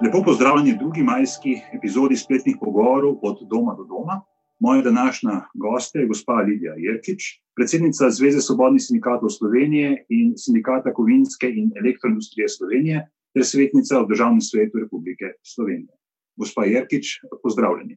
[0.00, 4.22] Lepo pozdravljeni v drugi majski epizodi spletnih pogovorov od doma do doma.
[4.58, 7.22] Moja današnja gosta je gospa Lidija Jerkič,
[7.56, 13.02] predsednica Zveze svobodnih sindikatov Slovenije in sindikata kovinske in elektroindustrije Slovenije
[13.34, 15.92] ter svetnica v Državnem svetu Republike Slovenije.
[16.36, 17.96] Gospa Jerkič, pozdravljeni.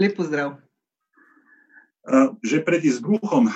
[0.00, 0.50] Lep pozdrav.
[2.12, 3.48] Eh, že pred izbruhom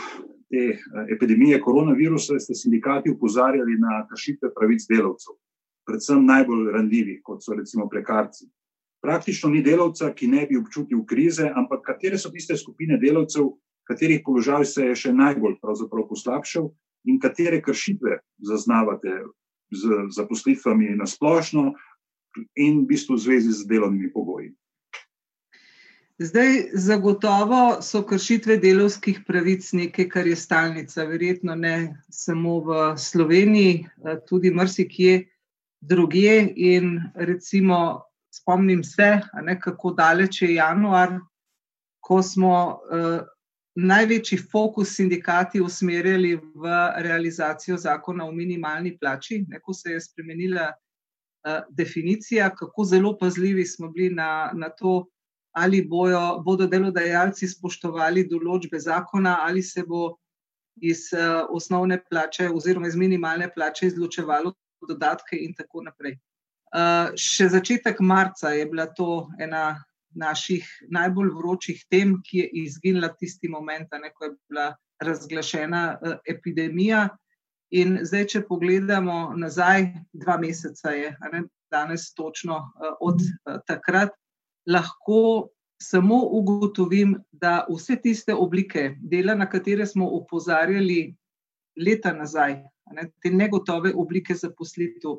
[0.48, 0.80] te eh,
[1.12, 5.36] epidemije koronavirusa ste sindikati upozarjali na kršitve pravic delavcev
[5.88, 8.46] predvsem najbolj ranljivi, kot so recimo prekarci.
[9.02, 13.52] Praktično ni delavca, ki ne bi občutil krize, ampak katere so tiste skupine delavcev,
[13.88, 16.68] katerih položaj se je še najbolj poslabšal
[17.08, 19.22] in katere kršitve zaznavate
[19.72, 21.72] z zaposlitvami na splošno
[22.56, 24.52] in v bistvu v zvezi z delovnimi pogoji.
[26.18, 33.86] Zdaj, zagotovo so kršitve delovskih pravic nekaj, kar je stalnica, verjetno ne samo v Sloveniji,
[34.26, 35.28] tudi marsikje
[35.80, 36.52] drugje.
[36.56, 41.18] In recimo, spomnim se, ne, kako daleč je januar,
[42.00, 43.20] ko smo uh,
[43.78, 50.70] največji fokus sindikati usmerjali v realizacijo zakona o minimalni plači, ne, ko se je spremenila
[50.72, 55.06] uh, definicija, kako zelo pazljivi smo bili na, na to.
[55.58, 60.12] Ali bojo, bodo delodajalci spoštovali določbe zakona, ali se bo
[60.76, 64.52] iz uh, osnovne plače, oziroma iz minimalne plače, izločevalo
[64.86, 66.18] dodatke in tako naprej.
[66.68, 69.78] Uh, še začetek marca je bila to ena
[70.18, 74.68] naših najbolj vročih tem, ki je izginila tisti moment, ne, ko je bila
[75.00, 77.08] razglašena uh, epidemija.
[77.72, 84.12] In zdaj, če pogledamo nazaj, dva meseca je, ne, danes točno uh, od uh, takrat,
[84.68, 85.48] lahko
[85.82, 91.14] samo ugotovim, da vse tiste oblike dela, na katere smo opozarjali
[91.78, 92.58] leta nazaj,
[92.92, 95.18] ne, te negotove oblike zaposlitev,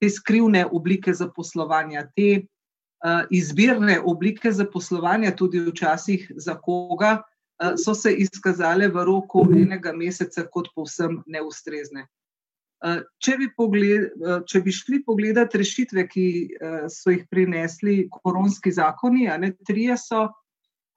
[0.00, 7.94] te skrivne oblike zaposlovanja, te uh, izbirne oblike zaposlovanja, tudi včasih za koga, uh, so
[7.94, 12.08] se izkazale v roku enega meseca kot povsem neustrezne.
[13.24, 14.10] Če bi, pogled,
[14.44, 16.24] če bi šli pogledati rešitve, ki
[16.92, 20.26] so jih prinesli koronski zakoni, ne trije so,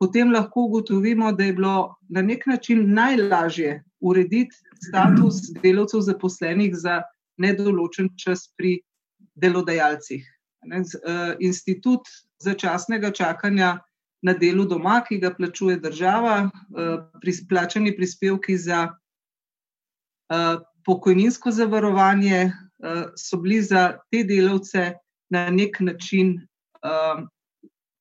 [0.02, 4.56] potem lahko ugotovimo, da je bilo na nek način najlažje urediti
[4.90, 7.02] status delavcev zaposlenih za
[7.38, 8.80] nedoločen čas pri
[9.36, 10.26] delodajalcih.
[10.66, 12.08] Eh, institut
[12.40, 13.80] začasnega čakanja
[14.22, 18.88] na delu doma, ki ga plačuje država, eh, plačani prispevki za
[20.30, 22.52] eh, pokojninsko zavarovanje,
[23.18, 24.94] so bili za te delavce
[25.30, 26.48] na nek način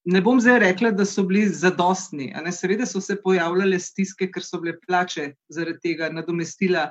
[0.07, 2.31] ne bom zdaj rekla, da so bili zadostni.
[2.53, 6.91] Seveda so se pojavljale stiske, ker so bile plače zaradi tega nadomestila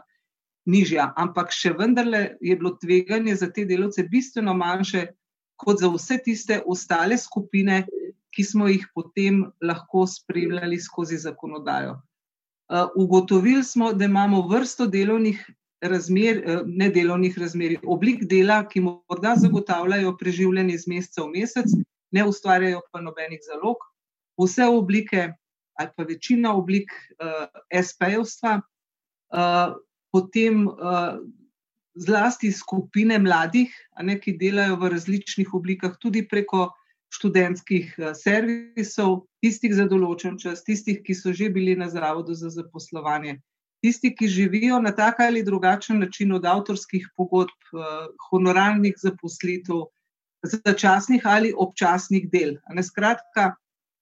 [0.65, 5.07] nižja, ampak še vendarle je bilo tveganje za te delavce bistveno manjše
[5.55, 7.85] kot za vse tiste ostale skupine,
[8.35, 11.95] ki smo jih potem lahko spremljali skozi zakonodajo.
[12.65, 15.39] Uh, ugotovili smo, da imamo vrsto delovnih
[15.81, 21.77] razmer, uh, ne delovnih razmer, oblik dela, ki morda zagotavljajo preživljanje iz meseca v mesec,
[22.11, 23.81] ne ustvarjajo pa nobenih zalog.
[24.37, 25.29] Vse oblike,
[25.79, 29.75] ali pa večina oblik uh, SP-jevstva, uh,
[30.11, 31.19] potem uh,
[31.95, 33.71] zlasti skupine mladih,
[34.03, 36.69] ne, ki delajo v različnih oblikah, tudi preko
[37.15, 42.51] študentskih uh, servisov, tistih za določen čas, tistih, ki so že bili na zavodu za
[42.51, 43.39] zaposlovanje.
[43.83, 47.53] Tisti, ki živijo na tak ali drugačen način od avtorskih pogodb,
[48.31, 49.83] honorarnih zaposlitev,
[50.45, 52.57] začasnih ali občasnih del.
[52.81, 53.55] Skratka,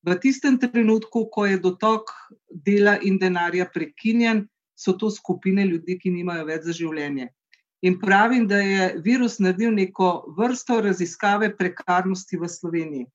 [0.04, 2.12] v tistem trenutku, ko je dotok
[2.52, 7.30] dela in denarja prekinjen, so to skupine ljudi, ki nimajo več za življenje.
[7.84, 13.08] In pravim, da je virus naredil neko vrsto raziskave prekarnosti v Sloveniji.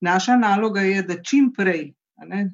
[0.00, 1.92] Naša naloga je, da čim prej
[2.28, 2.50] ne,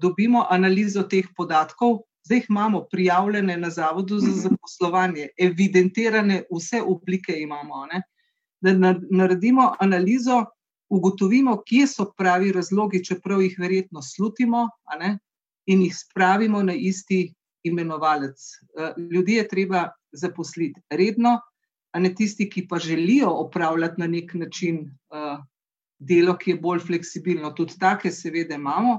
[0.00, 7.34] dobimo analizo teh podatkov, zdaj jih imamo prijavljene na Zavodu za zaposlovanje, evidentirane vse oblike
[7.38, 7.86] imamo.
[7.92, 8.02] Ne
[8.60, 10.44] da naredimo analizo,
[10.88, 14.68] ugotovimo, kje so pravi razlogi, čeprav jih verjetno slutimo,
[15.66, 18.38] in jih spravimo na isti imenovalec.
[18.78, 21.40] Eh, ljudi je treba zaposliti redno,
[21.92, 25.38] a ne tisti, ki pa želijo opravljati na nek način uh,
[25.98, 27.50] delo, ki je bolj fleksibilno.
[27.56, 28.98] Tudi take, seveda, imamo,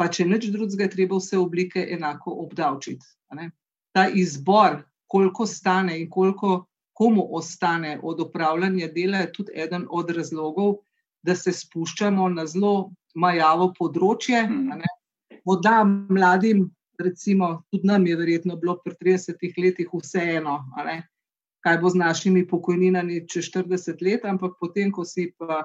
[0.00, 3.04] pa če nič drugega, treba vse oblike enako obdavčiti.
[3.92, 10.10] Ta izbor, koliko stane in koliko komu ostane od upravljanja dela, je tudi eden od
[10.10, 10.74] razlogov,
[11.22, 14.42] da se spuščamo na zelo majavo področje.
[14.48, 14.84] Mhm.
[15.46, 16.68] Voda mladim,
[17.02, 20.58] recimo, tudi nam je verjetno bilo pri 30 letih vseeno,
[21.62, 25.64] kaj bo z našimi pokojninami čez 40 let, ampak potem, ko si pa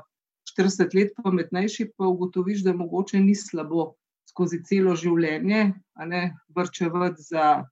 [0.58, 3.96] 40 let pametnejši, pa ugotoviš, da mogoče ni slabo
[4.30, 5.74] skozi celo življenje,
[6.06, 6.22] ne
[6.56, 7.66] vrčevati za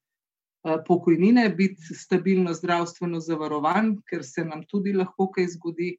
[0.88, 5.96] pokojnine, biti stabilno zdravstveno zavarovan, ker se nam tudi lahko kaj zgodi.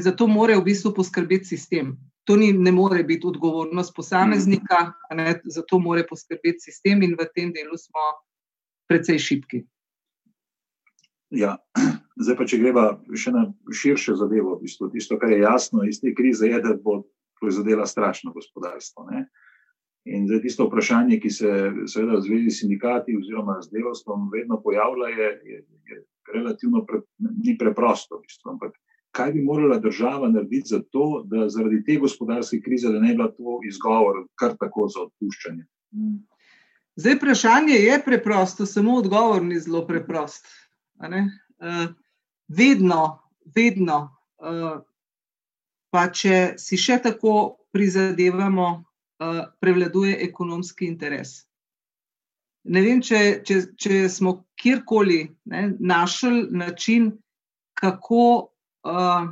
[0.00, 1.94] Zato mora v bistvu poskrbeti sistem.
[2.24, 7.52] To ni, ne more biti odgovornost posameznika, ne, zato mora poskrbeti sistem, in v tem
[7.52, 8.04] delu smo
[8.88, 9.64] precej šipki.
[11.34, 11.56] Ja,
[12.20, 12.84] zdaj pa, če greva
[13.16, 17.02] še na širše zadevo, tisto, tisto, kar je jasno iz te krize, je, da bo
[17.40, 19.08] proizvodela strašno gospodarstvo.
[19.10, 19.26] Ne?
[20.04, 21.50] In zdaj tisto vprašanje, ki se
[21.88, 25.60] seveda v zvezi s sindikati oziroma z delovstvom vedno pojavlja, je, je,
[25.90, 26.00] je
[26.34, 28.20] relativno pre, ni preprosto.
[28.20, 28.76] Bistvo, ampak
[29.16, 33.16] kaj bi morala država narediti za to, da zaradi te gospodarske krize, da ne bi
[33.16, 35.64] bila to izgovor kar tako za odpuščanje?
[36.96, 40.46] Zdaj, vprašanje je preprosto, samo odgovor ni zelo preprost.
[41.00, 41.86] Uh,
[42.48, 43.18] vedno,
[43.56, 43.98] vedno,
[44.38, 44.82] uh,
[45.90, 48.84] pa če si še tako prizadevamo,
[49.60, 51.44] prevladuje ekonomski interes.
[52.64, 57.10] Ne vem, če, če, če smo kjerkoli ne, našli način,
[57.76, 58.24] kako
[58.88, 59.26] uh,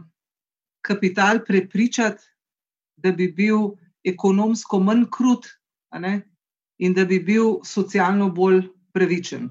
[0.84, 2.25] kapital prepričati,
[3.02, 3.73] da bi bil
[4.05, 5.49] ekonomsko manj krut
[5.99, 6.20] ne,
[6.78, 9.49] in da bi bil socialno bolj pravičen.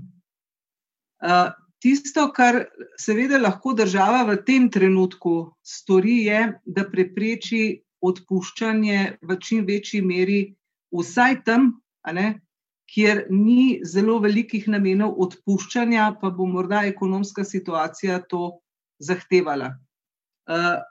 [1.26, 1.50] Uh,
[1.82, 2.60] Tisto, kar
[3.02, 10.42] seveda lahko država v tem trenutku stori, je, da prepreči odpuščanje v čim večji meri,
[10.92, 11.72] vsaj tam,
[12.14, 12.42] ne,
[12.92, 18.58] kjer ni zelo velikih namenov odpuščanja, pa bo morda ekonomska situacija to
[19.00, 19.72] zahtevala.
[20.50, 20.82] Uh,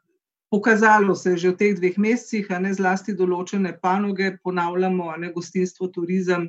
[0.51, 5.33] pokazalo se je že v teh dveh mesecih, a ne zlasti določene panoge, ponavljamo, ne
[5.35, 6.49] gostinstvo, turizem,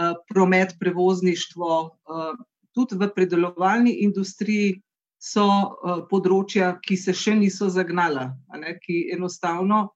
[0.00, 1.70] uh, promet, prevozništvo.
[2.08, 2.32] Uh,
[2.72, 4.78] tudi v predelovalni industriji
[5.18, 9.88] so uh, področja, ki se še niso zagnala, ne, ki enostavno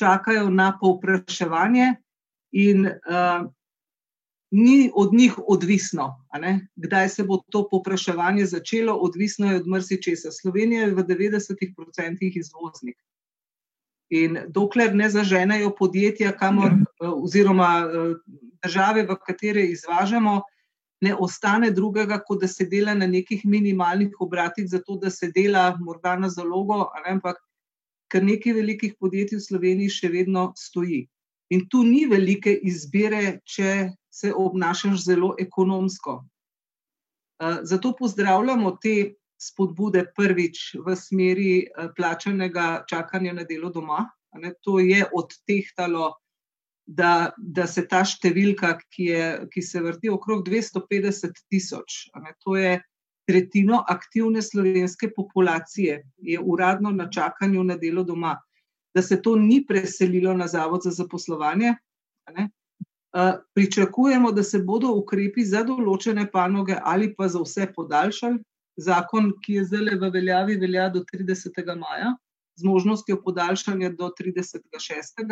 [0.00, 1.94] čakajo na povpraševanje,
[2.50, 3.50] in uh,
[4.50, 6.26] ni od njih odvisno,
[6.76, 10.32] kdaj se bo to povpraševanje začelo, odvisno je od mrsičesa.
[10.32, 12.98] Slovenija je v 90% izvoznik.
[14.10, 18.16] In dokler ne zaženejo podjetja, kamor, uh, oziroma uh,
[18.62, 20.40] države, v katere izvažamo,
[21.00, 25.76] ne ostane drugega, kot da se dela na nekih minimalnih obratih, zato da se dela
[25.80, 27.38] morda na zalogo, ampak
[28.10, 31.06] kar nekaj velikih podjetij v Sloveniji še vedno stoji.
[31.50, 36.20] In tu ni velike izbire, če se obnašaš zelo ekonomsko.
[37.62, 41.52] Zato pozdravljamo te spodbude prvič v smeri
[41.96, 44.04] plačanega čakanja na delo doma.
[44.66, 46.12] To je odtehtalo
[46.90, 52.06] da, da se ta številka, ki, je, ki se vrti okrog 250 tisoč,
[52.42, 52.78] to je
[53.30, 58.34] tretjino aktivne slovenske populacije, je uradno na čakanju na delo doma,
[58.94, 61.76] da se to ni preselilo na Zavod za zaposlovanje.
[63.54, 68.42] Pričakujemo, da se bodo ukrepi za določene panoge ali pa za vse podaljšali.
[68.80, 71.58] Zakon, ki je zdaj v veljavi, velja do 30.
[71.78, 72.14] maja,
[72.58, 75.26] z možnostjo podaljšanja do 36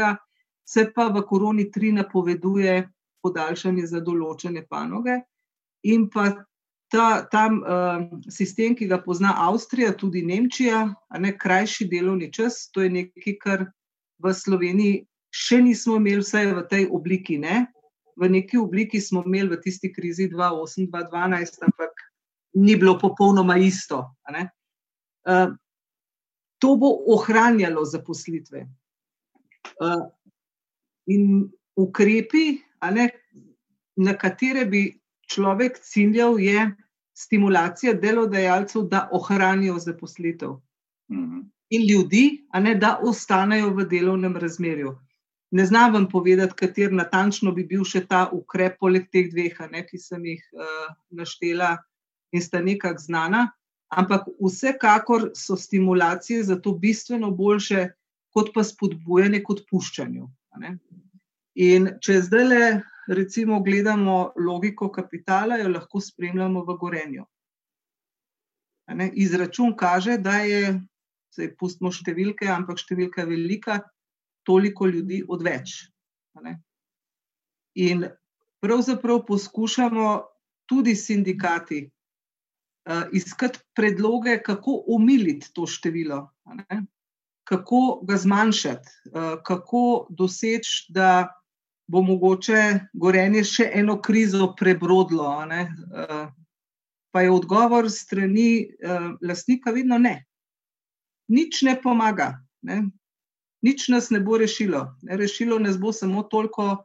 [0.68, 2.82] se pa v koroni tri napoveduje
[3.24, 5.16] podaljšanje za določene panoge.
[5.88, 6.28] In pa
[6.92, 10.84] ta, ta uh, sistem, ki ga pozna Avstrija, tudi Nemčija,
[11.20, 13.64] ne krajši delovni čas, to je nekaj, kar
[14.20, 17.38] v Sloveniji še nismo imeli, vsaj v tej obliki.
[17.40, 17.66] Ne?
[18.18, 22.04] V neki obliki smo imeli v tisti krizi 2008-2012, ampak
[22.58, 24.04] ni bilo popolnoma isto.
[24.28, 25.54] Uh,
[26.58, 28.66] to bo ohranjalo zaposlitve.
[29.78, 30.08] Uh,
[31.08, 32.58] In ukrepi,
[32.92, 33.08] ne,
[33.96, 34.82] na katere bi
[35.28, 36.68] človek ciljal, je
[37.18, 40.58] stimulacija delodajalcev, da ohranijo zaposlitev.
[41.12, 41.46] Mhm.
[41.70, 44.94] In ljudi, ne, da ostanejo v delovnem razmerju.
[45.50, 49.84] Ne znam vam povedati, kater natančno bi bil še ta ukrep, poleg teh dveh, ne,
[49.84, 51.76] ki sem jih uh, naštela
[52.32, 53.46] in sta nekako znana.
[53.88, 57.88] Ampak vsekakor so stimulacije za to bistveno boljše,
[58.36, 60.28] kot pa spodbujanje k odpuščanju.
[61.58, 62.62] In če zdaj le,
[63.08, 67.26] recimo, gledamo logiko kapitala, jo lahko spremljamo v gorenju.
[69.12, 70.78] Izračun kaže, da je,
[71.36, 73.80] zdaj pustimo številke, ampak številka je velika,
[74.48, 75.74] toliko ljudi odveč.
[77.78, 78.06] In
[78.64, 80.06] pravzaprav poskušamo
[80.68, 86.22] tudi sindikati uh, iskati predloge, kako omiliti to število
[87.49, 91.33] kako ga zmanjšati, eh, kako doseči, da
[91.88, 95.31] bo mogoče gorenje še eno krizo prebrodlo.
[95.50, 96.28] Eh,
[97.11, 100.26] pa je odgovor strani uh, lastnika vedno ne.
[101.33, 102.83] Nič ne pomaga, ne?
[103.64, 104.83] nič nas ne bo rešilo.
[105.02, 105.17] Ne?
[105.17, 106.85] Rešilo nas bo samo toliko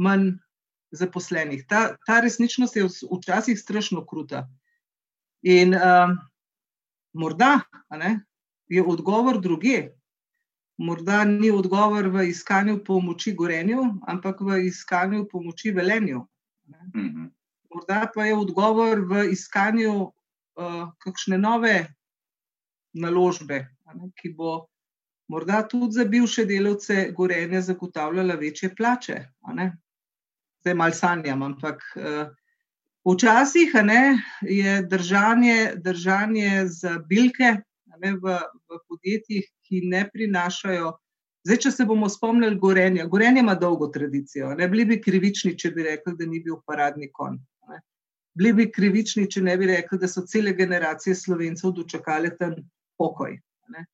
[0.00, 0.32] manj
[0.90, 1.66] zaposlenih.
[1.68, 4.46] Ta, ta resničnost je včasih strašno kruta.
[5.44, 6.16] In uh,
[7.12, 7.60] morda
[7.92, 8.16] ne,
[8.68, 9.88] je odgovor druge.
[10.78, 16.26] Morda ni odgovor v iskanju pomoči gorenju, ampak v iskanju pomoči velenju.
[16.96, 17.28] Mhm.
[17.74, 21.86] Morda pa je odgovor v iskanju uh, kakšne nove
[22.92, 24.66] naložbe, ne, ki bo
[25.28, 29.24] morda tudi za bivše delavce gorenja zagotavljala večje plače
[30.62, 32.30] zdaj malo sanjam, ampak uh,
[33.14, 37.56] včasih ne, je držanje, držanje za bilke
[38.02, 38.36] ne, v,
[38.70, 40.92] v podjetjih, ki ne prinašajo.
[41.46, 44.52] Zdaj, če se bomo spomnili Gorenja, Gorenje ima dolgo tradicijo.
[44.58, 47.40] Ne bili bi krivični, če bi rekli, da ni bil paradni konj.
[48.38, 52.54] Bili bi krivični, če ne bi rekli, da so cele generacije slovencev dočekali ten
[53.00, 53.34] pokoj.
[53.74, 53.84] Ne.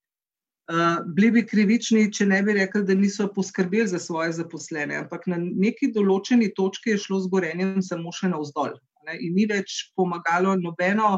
[0.68, 5.24] Uh, bili bi krivični, če ne bi rekli, da niso poskrbeli za svoje zaposlene, ampak
[5.32, 8.76] na neki določeni točki je šlo z gorenjem samo še navzdol.
[9.08, 11.16] Ne, in ni več pomagalo nobeno,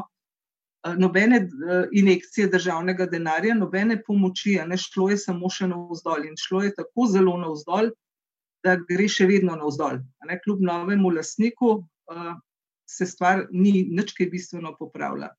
[0.97, 6.25] nobene uh, injekcije državnega denarja, nobene pomoči, ne šlo je samo še navzdol.
[6.25, 7.91] In šlo je tako zelo navzdol,
[8.65, 10.01] da gre še vedno navzdol.
[10.29, 12.33] Ne, kljub novemu lastniku uh,
[12.89, 15.31] se stvar ni nič kaj bistveno popravila.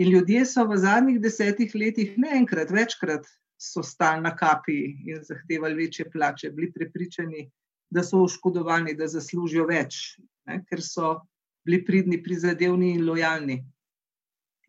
[0.00, 3.26] In ljudje so v zadnjih desetih letih ne enkrat, večkrat
[3.60, 4.78] so stali na kapi
[5.12, 7.50] in zahtevali večje plače, bili prepričani,
[7.90, 10.16] da so oškodovani, da zaslužijo več,
[10.48, 11.18] ne, ker so
[11.66, 13.58] bili pridni, prizadevni in lojalni.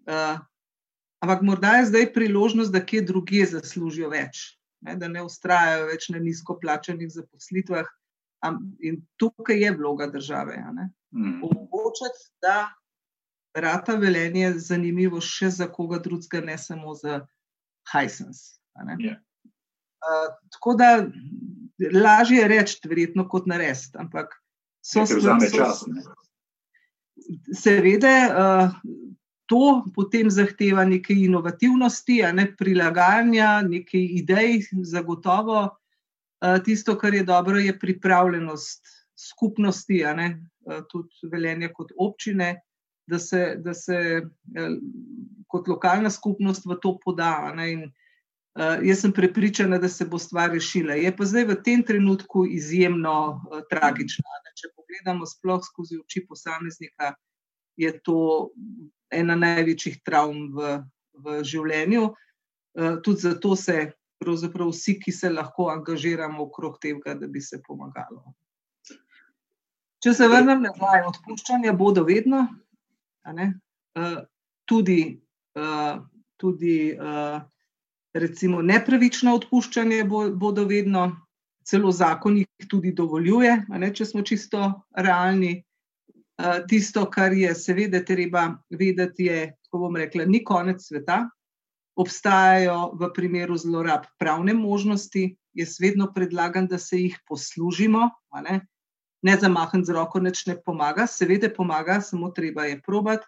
[0.10, 0.40] Uh,
[1.22, 6.10] ampak morda je zdaj priložnost, da kje druge zaslužijo več, ne, da ne ustrajajo več
[6.10, 7.90] na nizko plačenih zaposlitvah.
[8.82, 10.58] In tukaj je vloga države.
[11.14, 11.44] Mm.
[11.46, 12.72] Omogočiti, da
[13.54, 17.22] rata velenje je zanimivo še za koga drugega, ne samo za
[17.92, 18.58] Hajsens.
[18.78, 19.04] Yeah.
[19.06, 19.16] Ja.
[20.02, 20.90] Uh, tako da
[21.94, 23.94] lažje je reči, verjetno, kot narediti.
[24.02, 24.34] Ampak
[24.82, 25.52] so stvari.
[27.54, 28.74] Seveda, uh,
[29.52, 35.68] to potem zahteva nekaj inovativnosti, ne prilagajanja, nekaj idej, zagotovo.
[36.66, 38.88] Tisto, kar je dobro, je pripravljenost
[39.20, 42.62] skupnosti, uh, tudi veljenje kot občine,
[43.08, 44.22] da se, da se
[45.48, 47.52] kot lokalna skupnost v to poda.
[47.56, 47.84] Ne, in,
[48.88, 50.96] jaz sem prepričana, da se bo stvar rešila.
[50.96, 54.40] Je pa zdaj v tem trenutku izjemno tragična.
[54.46, 54.56] Ne?
[54.56, 57.14] Če pogledamo sploh skozi oči posameznika,
[57.76, 58.50] je to
[59.12, 60.76] ena največjih travm v,
[61.24, 62.12] v življenju.
[62.12, 63.92] Uh, tudi zato se
[64.22, 68.36] pravzaprav vsi, ki se lahko angažiramo okrog tega, da bi se pomagalo.
[70.02, 72.46] Če se vrnem nazaj, odpuščanja bodo vedno,
[73.28, 74.16] uh,
[74.66, 75.02] tudi.
[75.58, 76.00] Uh,
[76.42, 76.98] tudi
[78.14, 81.06] recimo nepravično odpuščanje bo, bodo vedno,
[81.68, 85.62] celo zakon jih tudi dovoljuje, ne, če smo čisto realni.
[86.42, 91.28] Uh, tisto, kar je seveda treba vedeti, je, ko bom rekla, ni konec sveta.
[91.96, 98.08] Obstajajo v primeru zlorab pravne možnosti, jaz vedno predlagam, da se jih poslužimo,
[98.42, 98.62] ne,
[99.22, 103.28] ne zamahnem z roko, nič ne pomaga, seveda pomaga, samo treba je probati.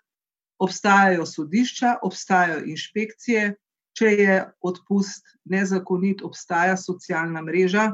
[0.58, 3.52] Obstajajo sodišča, obstajajo inšpekcije,
[3.94, 7.92] Če je odpust nezakonit, obstaja socialna mreža,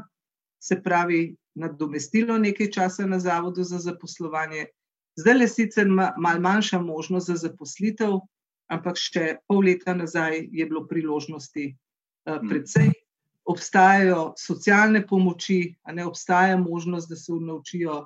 [0.60, 4.70] se pravi, nadomestilo nekaj časa na Zavodu za zaposlovanje.
[5.20, 8.20] Zdaj le sicer malo manjša možnost za zaposlitev,
[8.72, 12.94] ampak še pol leta nazaj je bilo priložnosti uh, precej.
[13.50, 18.06] Obstajajo socialne pomoči, a ne obstaja možnost, da se naučijo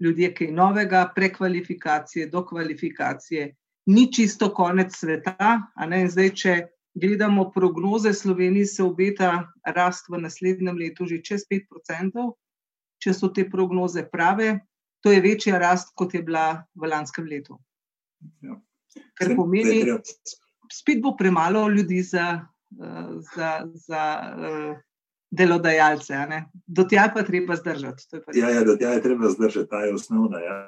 [0.00, 3.54] ljudje kaj novega, prekvalifikacije, dokvalifikacije.
[3.86, 6.54] Ni čisto konec sveta, a ne zdaj, če
[6.94, 12.30] gledamo prognoze, Sloveniji se obeta rast v naslednjem letu že čez 5%,
[13.02, 14.60] če so te prognoze prave,
[15.06, 17.60] to je večja rast, kot je bila v lanskem letu.
[18.42, 18.56] Ja.
[19.14, 19.84] Ker pomeni,
[20.72, 22.40] spet bo premalo ljudi za,
[23.36, 23.50] za,
[23.86, 24.02] za
[25.30, 26.18] delodajalce.
[26.66, 28.18] Do tja pa treba zdržati.
[28.34, 30.42] Ja, ja, do tja je treba zdržati, ta je osnovna.
[30.42, 30.58] Ja.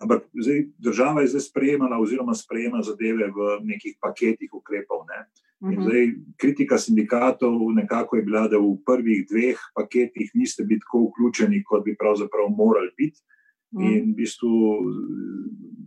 [0.00, 5.08] Ampak zdaj, država je zdaj sprejemala, oziroma sprejema zadeve v nekih paketih ukrepov.
[5.08, 5.24] Ne?
[5.64, 5.88] Mhm.
[5.88, 6.06] Zdaj,
[6.36, 11.84] kritika sindikatov nekako je bila, da v prvih dveh paketih niste bili tako vključeni, kot
[11.84, 13.20] bi pravzaprav morali biti.
[13.74, 13.86] Mhm.
[13.86, 14.50] In v bistvu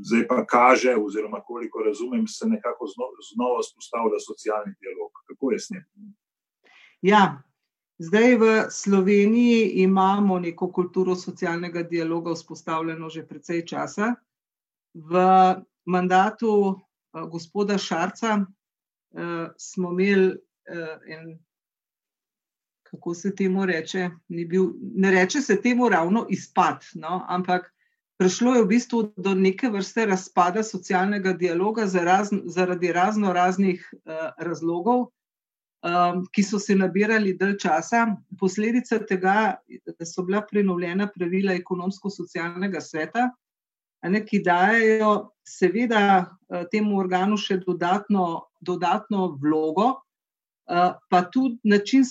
[0.04, 2.88] zdaj pa kaže, oziroma koliko razumem, se nekako
[3.34, 5.12] znova spostavlja socialni dialog.
[5.28, 5.84] Kako je s tem?
[7.02, 7.44] Ja,
[7.98, 14.16] Zdaj v Sloveniji imamo neko kulturo socialnega dialoga vzpostavljeno že precej časa.
[14.94, 15.22] V
[15.86, 16.76] mandatu uh,
[17.30, 21.38] gospoda Šarca uh, smo imeli uh, en,
[22.94, 27.72] kako se temu reče, bil, ne reče se temu ravno izpad, no, ampak
[28.22, 35.08] prišlo je v bistvu do neke vrste razpada socialnega dialoga zaradi razno raznih uh, razlogov
[35.84, 38.06] um, ki so se nabirali dalj časa.
[38.40, 39.56] Posledica tega,
[40.00, 43.30] da so bila prenovljena pravila ekonomsko-socialnega sveta,
[44.10, 45.14] ne, ki dajo
[45.48, 52.06] seveda uh, temu organu še dodatno, dodatno vlogo, uh, pa tudi način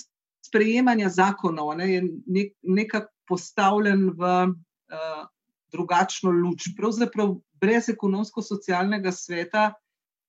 [0.53, 5.25] sprejemanja zakonov ne, je nek, nekako postavljen v uh,
[5.73, 6.69] drugačno luč.
[6.77, 9.71] Pravzaprav brez ekonomsko-socialnega sveta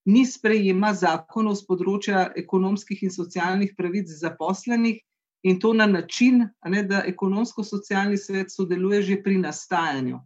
[0.09, 5.01] ni sprejema zakonov z področja ekonomskih in socialnih pravic zaposlenih
[5.45, 10.21] in to na način, ne, da ekonomsko-socialni svet sodeluje že pri nastajanju.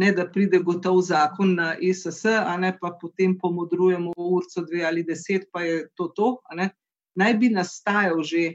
[0.00, 5.02] Ne, da pride gotov zakon na ESS, a ne pa potem pomodrujemo urco dve ali
[5.04, 6.36] deset, pa je to to.
[7.16, 8.54] Naj bi nastajal že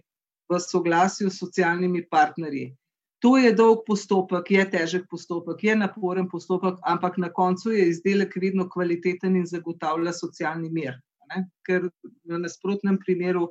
[0.50, 2.76] v soglasju s socialnimi partnerji.
[3.24, 8.36] To je dolg postopek, je težek postopek, je naporen postopek, ampak na koncu je izdelek
[8.42, 11.00] vedno kvaliteten in zagotavlja socialni mir.
[11.32, 11.48] Ne?
[11.66, 13.48] Ker v nasprotnem primeru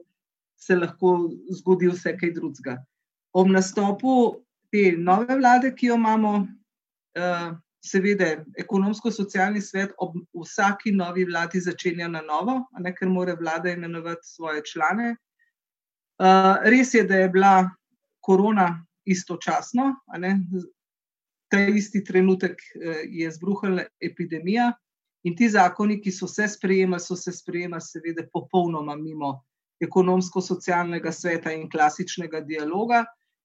[0.61, 1.17] se lahko
[1.51, 2.77] zgodi vse kaj drugega.
[3.35, 4.15] Ob nastopu
[4.71, 6.47] te nove vlade, ki jo imamo,
[7.19, 7.51] eh,
[7.85, 12.95] seveda, ekonomsko-socialni svet ob vsaki novi vladi začenja na novo, ne?
[12.95, 15.17] ker mora vlada imenovati svoje člane.
[16.19, 17.71] Eh, res je, da je bila
[18.21, 19.95] korona istočasno.
[21.51, 24.73] Ta isti trenutek eh, je zbruhala epidemija
[25.25, 29.41] in ti zakoni, ki so se sprejemali, so se sprejemali, seveda, popolnoma mimo
[29.83, 33.05] ekonomsko-socialnega sveta in klasičnega dialoga.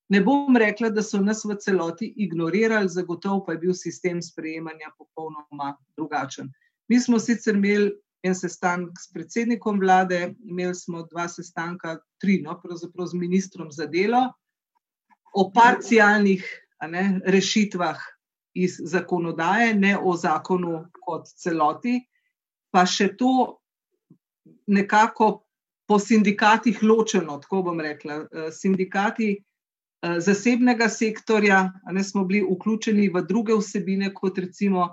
[0.09, 4.91] Ne bom rekla, da so nas v celoti ignorirali, zagotovo pa je bil sistem sprejemanja
[4.97, 6.51] popolnoma drugačen.
[6.89, 7.91] Mi smo sicer imeli
[8.23, 13.87] en sestanek s predsednikom vlade, imeli smo dva sestanka, tri, no, pravzaprav z ministrom za
[13.87, 14.27] delo
[15.33, 16.43] o parcialnih
[16.89, 17.99] ne, rešitvah
[18.53, 21.99] iz zakonodaje, ne o zakonu kot celoti,
[22.73, 23.59] pa še to
[24.67, 25.45] nekako
[25.89, 28.23] po sindikatih ločeno, tako bom rekla.
[28.25, 34.89] Eh, sindikati eh, zasebnega sektorja ne, smo bili vključeni v druge vsebine, kot recimo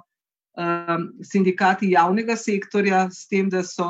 [0.58, 3.88] eh, sindikati javnega sektorja, s tem, da so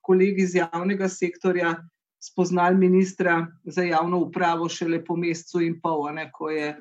[0.00, 1.76] kolegi iz javnega sektorja
[2.22, 6.74] spoznali ministra za javno upravo šele po mesecu in pol, ne, ko je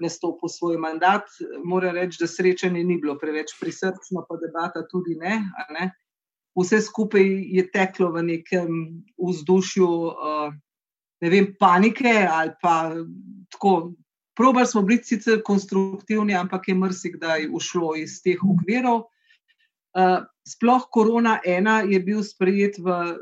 [0.00, 1.30] nastopil svoj mandat.
[1.64, 5.40] Moram reči, da srečanje ni bilo preveč prisrčno, pa debata tudi ne.
[5.78, 5.90] ne.
[6.58, 7.24] Vse skupaj
[7.56, 8.68] je teklo v nekem
[9.18, 10.52] vzdušju uh,
[11.24, 12.92] ne vem, panike ali pa
[13.50, 13.92] tako.
[14.34, 19.04] Probali smo biti sicer konstruktivni, ampak je mrsikdaj ušlo iz teh okvirov.
[19.94, 23.14] Uh, sploh korona ena je bil sprejet v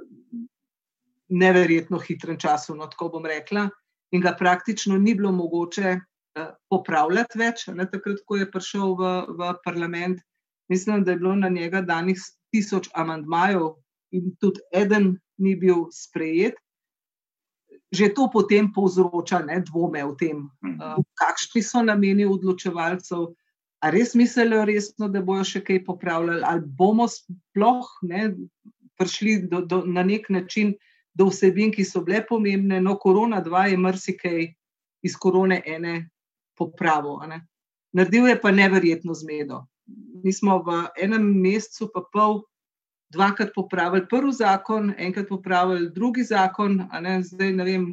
[1.29, 3.69] neverjetno hitrem času, no, tako bom rekla,
[4.13, 7.67] in ga praktično ni bilo mogoče uh, popravljati več.
[7.69, 10.25] Ne, takrat, ko je prišel v, v parlament,
[10.73, 12.21] mislim, da je bilo na njega danih
[12.53, 13.75] tisoč amandmajev,
[14.13, 16.57] in tudi eden ni bil sprejet.
[17.93, 23.33] Že to potem povzroča ne, dvome o tem, uh, kakšni so nameni odločevalcev.
[23.83, 28.31] A res mislijo resno, da bojo še kaj popravljali, ali bomo sploh ne,
[28.97, 30.73] prišli do, do, na nek način
[31.19, 32.81] do vsebin, ki so bile pomembne.
[32.81, 34.47] No, korona 2 je marsikaj
[35.03, 36.09] iz korone ene
[36.57, 37.21] popravil.
[37.93, 39.67] Naredil je pa neverjetno zmedo.
[40.25, 42.45] Mi smo v enem mesecu, pa pol,
[43.13, 47.87] dvakrat popravili prvi zakon, enkrat popravili drugi zakon, ne, zdaj ne vem.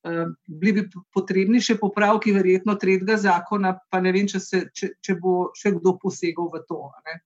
[0.00, 4.94] Uh, bili bi potrebni še popravki, verjetno, tretjega zakona, pa ne vem, če, se, če,
[5.04, 6.86] če bo še kdo posegal v to.
[7.04, 7.18] Ne.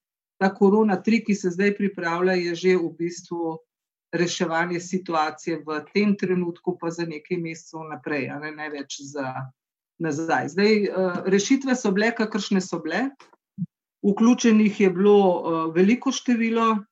[0.43, 3.53] Ta korona, tri, ki se zdaj pripravlja, je že v bistvu
[4.15, 9.31] reševanje situacije v tem trenutku, pa za nekaj mesecev naprej, ne, ne več za
[10.03, 10.51] nazaj.
[10.57, 13.07] Zdaj, uh, rešitve so bile, kakršne so bile.
[14.03, 16.83] Vključenih je bilo uh, veliko število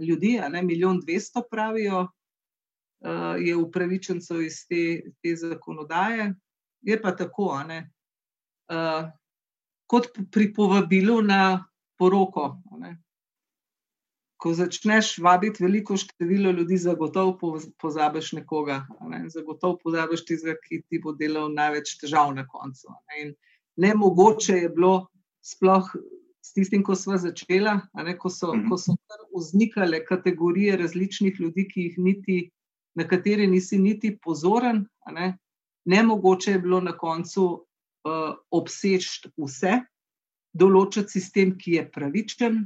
[0.00, 6.34] ljudi, ne milijon dvesto, pravijo, uh, je upravičencev iz te, te zakonodaje.
[6.80, 7.90] Je pa tako, ne,
[8.72, 9.08] uh,
[9.86, 11.64] kot pri povabilu na
[11.98, 12.50] poroko.
[12.78, 12.96] Ne,
[14.44, 19.22] ko začneš vabiti veliko število ljudi, zagotovo pozabiš nekoga, ne?
[19.32, 22.92] zagotovo pozabiš tistega, ki ti bo delal največ težav na koncu.
[23.08, 23.30] Ne,
[23.80, 25.06] ne mogoče je bilo,
[25.40, 25.88] sploh
[26.44, 27.72] s tistim, ko smo začeli,
[28.20, 28.68] ko so, mhm.
[28.68, 28.96] ko so
[29.32, 32.38] vznikale kategorije različnih ljudi, ki jih niti,
[32.94, 34.84] na katere nisi niti pozoren.
[35.12, 35.38] Ne?
[35.84, 37.44] Ne mogoče je bilo na koncu
[38.04, 39.80] uh, obseči vse.
[40.54, 42.58] določiti sistem, ki je pravičen.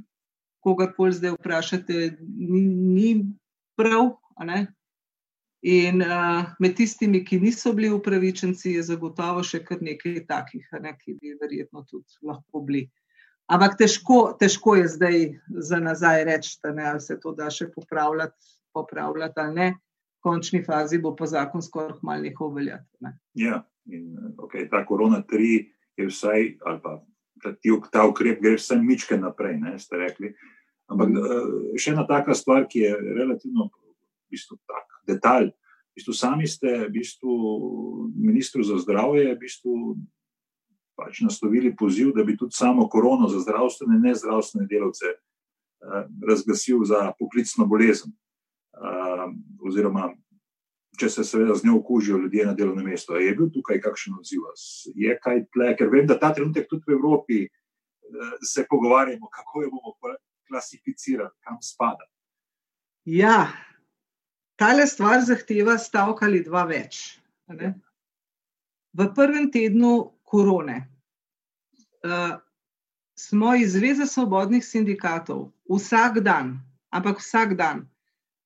[0.61, 3.13] Kogarkoli zdaj vprašate, ni, ni
[3.81, 4.11] prav.
[5.65, 10.93] In uh, med tistimi, ki niso bili upravičenci, je zagotovo še kar nekaj takih, ne,
[11.01, 12.85] ki bi verjetno tudi lahko bili.
[13.49, 18.37] Ampak težko, težko je zdaj za nazaj reči, da se to da še popravljati,
[18.77, 19.69] popravljati ali ne.
[20.19, 23.13] V končni fazi bo pa zakon skoraj malo nehal veljati.
[23.39, 26.99] Ja, in okay, ta korona tri je vsaj, ali pa
[27.43, 27.55] ta,
[27.93, 30.35] ta ukrep gre vsaj mičke naprej, ne, ste rekli.
[30.89, 31.79] Ampak mm.
[31.81, 35.53] še ena taka stvar, ki je relativno v bistvu tak detalj.
[35.95, 37.33] V bistvu sami ste, v bistvu,
[38.13, 39.97] ministru za zdravje, v bistvu,
[40.99, 46.83] pač naslovili poziv, da bi tudi samo korono za zdravstvene in nezdravstvene delavce uh, razglasil
[46.85, 48.13] za poklicno bolezen.
[48.79, 49.31] Uh,
[49.67, 50.11] oziroma,
[50.99, 53.15] če se seveda z njo okužijo ljudje na delovnem mestu.
[53.19, 54.51] Je bil tukaj kakšen odziv?
[54.95, 55.73] Je kaj tle?
[55.79, 59.97] Ker vem, da ta trenutek tudi v Evropi uh, se pogovarjamo, kako jo bomo
[60.51, 62.07] klasificirali, kam spada.
[63.05, 63.47] Ja,
[64.59, 67.21] Tale stvar zahteva stavek ali dva več.
[68.99, 70.77] V prvem tednu korone
[72.05, 72.37] uh,
[73.19, 76.59] smo iz Zveze svobodnih sindikatov vsak dan,
[76.91, 77.87] ampak vsak dan,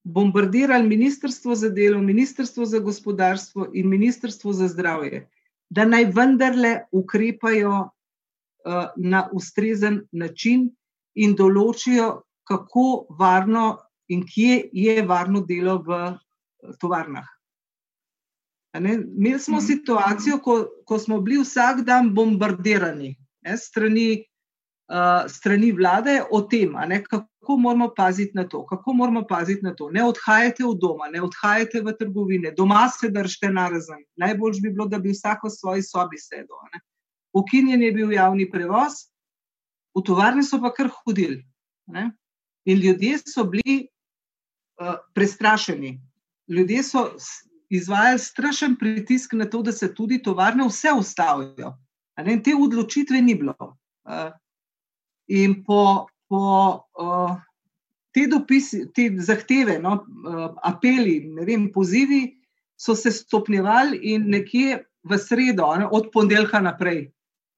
[0.05, 5.29] bombardirali Ministrstvo za delo, Ministrstvo za gospodarstvo in Ministrstvo za zdravje,
[5.71, 10.71] da naj vendarle ukrepajo uh, na ustrezen način
[11.15, 16.17] in določijo, kako varno in kje je varno delo v eh,
[16.81, 17.27] tovarnah.
[18.77, 19.67] Imeli smo mhm.
[19.67, 24.25] situacijo, ko, ko smo bili vsak dan bombardirani ne, strani,
[24.89, 29.75] uh, strani vlade o tem, ne, kako moramo paziti na to, kako moramo paziti na
[29.75, 29.91] to.
[29.91, 34.05] Ne odhajate v doma, ne odhajate v trgovine, doma se držite na razen.
[34.17, 36.81] Najbolj bi bilo, da bi vsak v svoji sobi sedel.
[37.33, 39.09] Ukinjen je bil javni prevoz,
[39.93, 41.43] v tovarne so pa kar hodili.
[41.87, 42.13] Ne.
[42.65, 43.93] In ljudje so bili
[44.83, 46.01] Eh, prestrašeni.
[46.49, 47.11] Ljudje so
[47.73, 51.73] izvajali strašen pritisk na to, da se tudi tovarne vse ustavijo.
[52.27, 53.77] In te odločitve ni bilo.
[55.29, 56.43] In po, po
[58.13, 59.97] te dopisi, te zahteve, no,
[60.63, 62.23] apeli, vem, pozivi,
[62.77, 67.07] so se stopnjevali in nekje v sredo, ne, od ponedeljka naprej.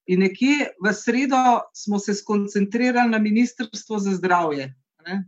[0.07, 4.75] In nekje v sredo smo se skoncentrirali na Ministrstvo za zdravje.
[5.07, 5.25] Ne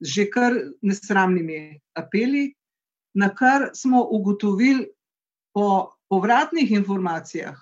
[0.00, 2.56] že kar nesramnimi apeli,
[3.14, 4.88] na kar smo ugotovili
[5.54, 7.56] po povratnih informacijah,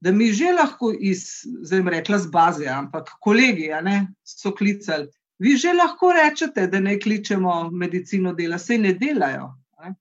[0.00, 5.08] da mi že lahko iz, zdaj rekla, z baze, ampak kolegi ne, so klicali.
[5.38, 9.54] Vi že lahko rečete, da ne kličemo medicino dela, se ne delajo.
[9.82, 9.94] Ne.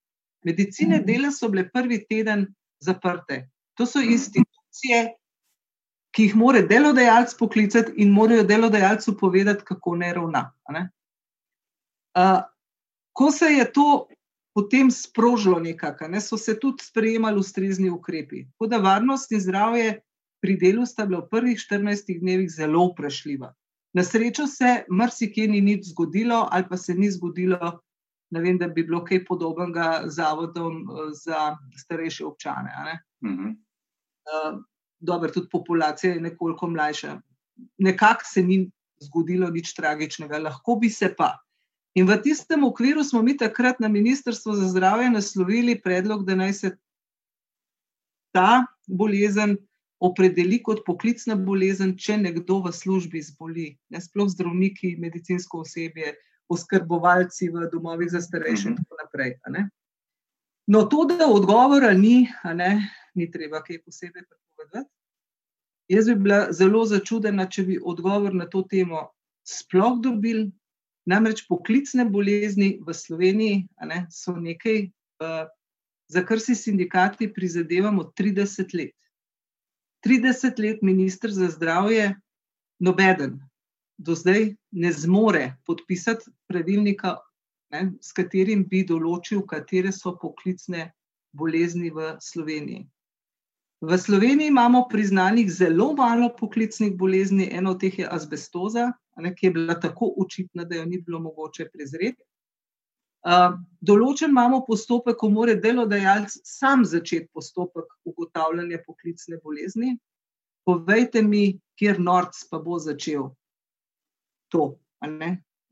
[0.44, 1.06] Medicine mhm.
[1.06, 2.48] dela so bile prvi teden
[2.80, 3.50] zaprte.
[3.76, 5.16] To so institucije,
[6.16, 10.52] ki jih mora delodajalec poklicati in morajo delodajalcu povedati, kako ne ravna.
[10.70, 10.90] Ne
[13.14, 14.08] ko se je to
[14.56, 18.46] potem sprožilo, nekako, ne, so se tudi sprejemali ustrezni ukrepi.
[18.56, 20.00] Tako da varnost in zdravje
[20.42, 23.52] pri delu sta bila v prvih 14 dnevih zelo vprašljiva.
[23.96, 27.80] Na srečo se marsikje ni nič zgodilo, ali pa se ni zgodilo,
[28.32, 30.84] vem, da bi bilo kaj podobnega zavodom
[31.16, 32.72] za starejše občane.
[32.86, 32.96] Ne.
[33.26, 33.52] Mhm.
[34.26, 34.64] Uh,
[35.00, 37.20] Dobro, tudi populacija je nekoliko mlajša.
[37.78, 38.72] Nekako se ni
[39.04, 41.36] zgodilo nič tragičnega, lahko bi se pa.
[41.96, 46.54] In v tistem okviru smo mi takrat na Ministrstvu za zdravje naslovili predlog, da naj
[46.54, 46.72] se
[48.36, 49.56] ta bolezen
[50.00, 56.18] opredeli kot poklicna bolezen, če nekdo v službi zboli, ne sploh zdravniki, medicinsko osebje,
[56.52, 59.38] oskrbovalci v domovih za starejše in tako naprej.
[60.68, 64.90] No, to, da odgovora ni, ne, ni treba kaj posebej prepovedati.
[65.90, 69.08] Jaz bi bila zelo začudena, če bi odgovor na to temo
[69.46, 70.50] sploh dobili,
[71.06, 74.90] Namreč poklicne bolezni v Sloveniji ne, so nekaj,
[75.22, 75.46] uh,
[76.10, 78.96] za kar si sindikati prizadevamo 30 let.
[80.06, 82.14] 30 let ministr za zdravje,
[82.80, 83.40] nobeden
[83.98, 87.18] do zdaj ne zmore podpisati pravilnika,
[87.72, 90.92] ne, s katerim bi določil, katere so poklicne
[91.36, 92.86] bolezni v Sloveniji.
[93.86, 99.46] V Sloveniji imamo priznanih zelo malo poklicnih bolezni, eno od teh je azbestoza, ne, ki
[99.46, 102.24] je bila tako očitna, da jo ni bilo mogoče prezreti.
[103.26, 109.96] Uh, določen imamo postopek, ko mora delodajalec sam začeti postopek ugotavljanja poklicne bolezni.
[110.66, 113.30] Povejte mi, kjer Nord pa bo začel
[114.54, 114.76] to.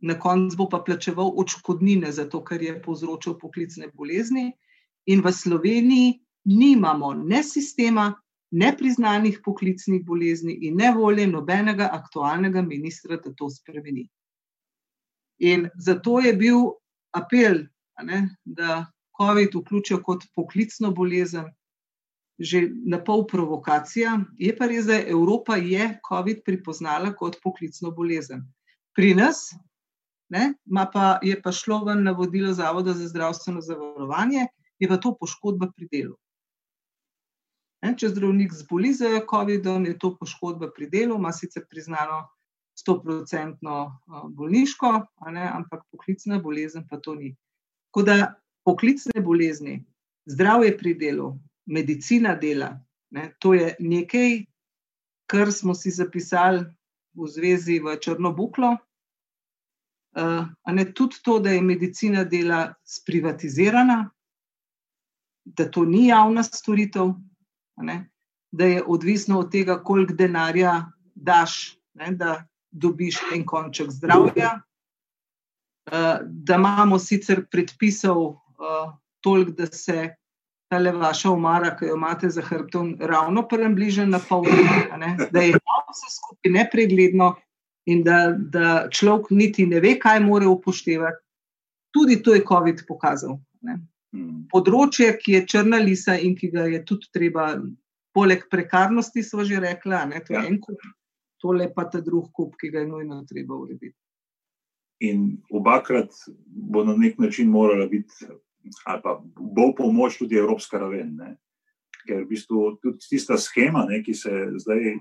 [0.04, 4.52] Na koncu bo pa plačeval odškodnine za to, kar je povzročil poklicne bolezni.
[5.06, 8.14] In v Sloveniji nimamo ne sistema,
[8.54, 14.06] nepriznanih poklicnih bolezni in ne volje nobenega aktualnega ministra, da to spremeni.
[15.42, 16.60] In zato je bil
[17.18, 17.64] apel,
[18.04, 18.86] ne, da
[19.18, 21.50] COVID vključijo kot poklicno bolezen,
[22.40, 24.20] že na pol provokacija.
[24.38, 28.46] Je pa res, da Evropa je COVID pripoznala kot poklicno bolezen.
[28.94, 29.50] Pri nas
[30.30, 30.54] ne,
[30.94, 34.48] pa, je pa šlo ven navodilo Zavoda za zdravstveno zavarovanje,
[34.80, 36.16] je pa to poškodba pri delu.
[37.84, 42.22] Ne, če zdravnik zboli za COVID-om, je to poškodba pri delu, ima sicer priznano
[42.80, 43.80] 100-odstotno
[44.38, 44.92] bolniško,
[45.36, 47.34] ne, ampak poklicna bolezen pa to ni.
[47.92, 48.16] Tako da
[48.64, 49.82] poklicne bolezni,
[50.32, 51.34] zdravje pri delu,
[51.66, 52.72] medicina dela,
[53.12, 54.46] ne, to je nekaj,
[55.28, 56.64] kar smo si zapisali
[57.14, 58.78] v zvezi v Črnobuklo.
[60.14, 64.08] Uh, ne, tudi to, da je medicina dela sprivatizirana,
[65.44, 67.12] da to ni javna storitev,
[67.78, 68.10] ne,
[68.52, 74.60] da je odvisno od tega, koliko denarja daš, ne, da dobiš en konček zdravja.
[75.92, 80.16] Uh, da imamo sicer predpisov uh, toliko, da se
[80.72, 84.46] ta le vaša umara, ki jo imate za hrbtom, ravno približen na pol,
[85.32, 87.34] da je vse skupaj nepregledno,
[87.86, 91.20] in da, da človek niti ne ve, kaj mora upoštevati.
[91.94, 93.38] Tudi to je COVID pokazal.
[93.62, 93.78] Ne.
[94.14, 94.44] Hmm.
[94.52, 97.48] Področje, ki je črna lisa in ki ga je tudi treba,
[98.14, 100.44] poleg prekarnosti, smo že rekli, da je to ja.
[100.46, 100.82] en kup,
[101.42, 103.98] tole pa ta drug kup, ki ga je nujno treba urediti.
[105.04, 106.14] In obakrat
[106.46, 108.30] bo na nek način morala biti,
[108.86, 111.18] ali pa bo pomoč tudi evropska raven.
[111.18, 111.34] Ne?
[112.06, 114.94] Ker v bistvu tudi tista schema, ne, ki se zdaj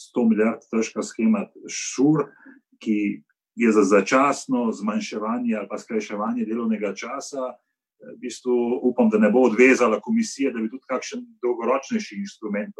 [0.00, 2.30] 100 milijard težka schema šur,
[2.80, 3.22] ki
[3.56, 7.54] je za začasno zmanjševanje ali pa skrajševanje delovnega časa.
[7.96, 12.74] V bistvu upam, da ne bo odvezala komisija, da bi tudi kakšen dolgoročnejši instrument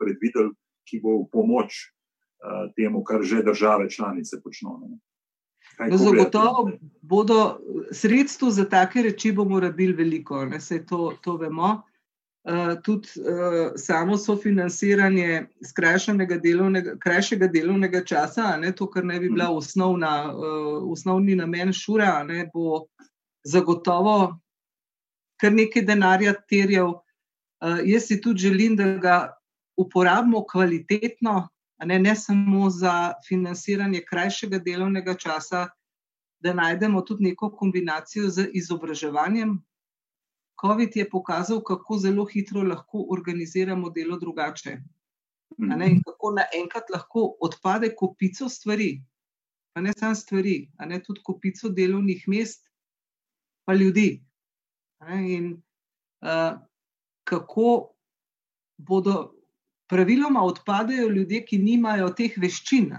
[0.00, 0.50] predvidel,
[0.86, 4.98] ki bo v pomoč uh, temu, kar že države članice počnejo.
[5.90, 6.70] Zagotovo
[7.02, 7.58] bodo
[7.92, 11.82] sredstva za take reči, bomo rabili veliko, ne se to, to vemo.
[12.48, 15.46] Eh, tudi uh, samo sofinanciranje
[16.42, 19.56] delovnega, krajšega delovnega časa, ne, to, kar ne bi bila mhm.
[19.56, 22.86] osnovna, uh, osnovni namen šura, ne, bo
[23.44, 24.38] zagotovo
[25.40, 27.00] kar nekaj denarja terjal.
[27.62, 29.16] Uh, jaz si tudi želim, da ga
[29.76, 31.48] uporabimo kvalitetno,
[31.84, 35.68] ne, ne samo za financiranje krajšega delovnega časa,
[36.40, 39.56] da najdemo tudi neko kombinacijo z izobraževanjem,
[40.60, 44.78] COVID je pokazal, kako zelo hitro lahko organiziramo delo drugače.
[45.58, 49.02] Ne, in kako naenkrat lahko odpade kopico stvari,
[49.72, 52.64] pa ne samo stvari, ne tudi kopico delovnih mest,
[53.64, 54.25] pa ljudi.
[55.04, 55.52] In
[56.24, 56.58] uh,
[57.24, 57.94] kako
[58.76, 59.32] bodo
[59.88, 62.92] praviloma odpadejo ljudje, ki nimajo teh veščin,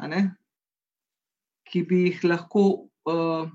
[1.68, 2.68] ki bi jih lahko.
[3.08, 3.48] Uh,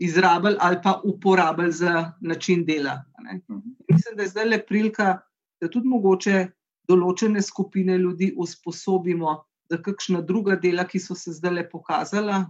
[0.00, 3.04] izrabili ali pa uporabili za način dela.
[3.48, 3.58] Mhm.
[3.88, 5.18] Mislim, da je zdaj le prilika,
[5.60, 6.48] da tudi mogoče
[6.88, 12.46] določene skupine ljudi usposobimo za kakšna druga dela, ki so se zdaj le pokazala,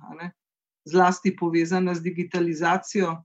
[0.88, 3.16] zlasti povezana z digitalizacijo.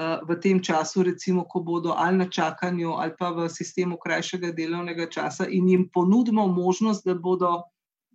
[0.00, 4.52] Eh, v tem času, recimo, ko bodo ali na čakanju, ali pa v sistemu krajšega
[4.56, 7.68] delovnega časa, in jim ponudimo možnost, da bodo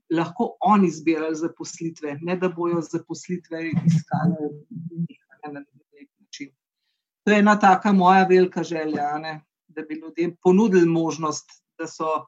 [0.10, 4.50] lahko oni zbirali zaposlitve, ne da bojo zaposlitve iskali
[5.46, 6.50] na nek način.
[7.26, 9.42] To je ena taka moja velika želja, ne?
[9.68, 11.46] da bi ljudem ponudili možnost,
[11.78, 12.26] da so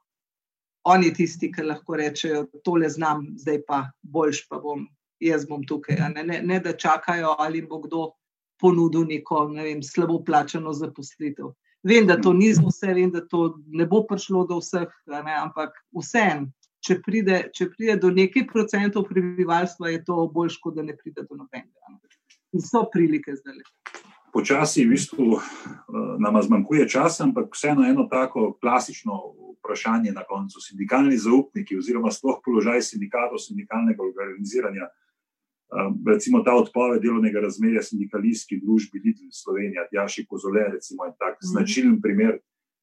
[0.84, 4.86] oni tisti, ki lahko rečejo, da tole znam, zdaj pa boljš, pa bom
[5.20, 5.96] jaz bom tukaj.
[6.14, 6.24] Ne?
[6.24, 8.12] Ne, ne da čakajo, ali bo kdo
[8.60, 11.54] ponudil neko ne vem, slabo plačano zaposlitev.
[11.88, 15.36] Vem, da to ni za vse, vem, da to ne bo prišlo do vseh, ne?
[15.38, 16.52] ampak vseeno.
[16.88, 21.26] Če pride, če pride do nekaj procentov prebivalstva, je to bolj, kot da ne pride
[21.26, 21.98] do nobenega
[22.54, 23.60] in so prilike zdaj.
[24.34, 25.42] Počasi v bistvu uh,
[26.22, 29.18] nam zmanjkuje časa, ampak vseeno eno tako klasično
[29.58, 30.62] vprašanje na koncu.
[30.62, 35.07] Sindikalni zaupniki, oziroma sploh položaj sindikatov, sindikalnega organiziranja, um,
[36.08, 41.48] recimo ta odpoved delovnega razmerja sindikalistki družbi Lidl Slovenija, Tjaši Kozole, recimo je tak mm.
[41.52, 42.38] značilen primer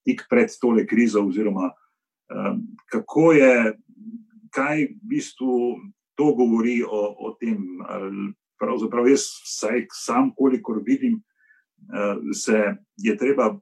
[0.05, 2.61] tik pred tole krizo, oziroma um,
[2.93, 3.55] kako je,
[4.53, 5.77] kaj v bistvu
[6.15, 7.59] to govori o, o tem,
[8.61, 13.59] pravzaprav jaz, vsaj sam, kolikor vidim, eh, se je treba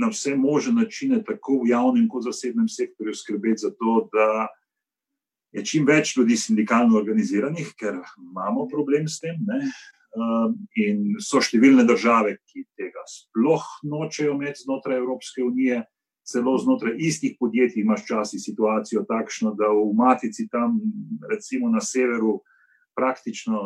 [0.00, 4.48] na vse možne načine, tako v javnem kot zasebnem sektorju, skrbeti za to, da
[5.52, 9.38] je čim več ljudi sindikalno organiziranih, ker imamo problem s tem.
[9.46, 9.64] Ne?
[10.10, 10.48] Eh,
[10.82, 15.84] in so številne države, ki tega sploh nočejo imeti znotraj Evropske unije,
[16.26, 20.80] celo znotraj istih podjetij imaš časi situacijo takšno, da v matici tam,
[21.30, 22.40] recimo na severu,
[22.98, 23.60] praktično